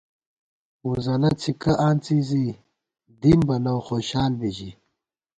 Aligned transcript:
ووزَلہ 0.87 1.31
څھِکہ 1.41 1.73
آنڅی 1.87 2.17
زی 2.29 2.45
دِم 3.21 3.39
بہ 3.47 3.55
لؤ 3.63 3.79
خوشال 3.87 4.31
بی 4.39 4.49
ژِی 4.57 4.71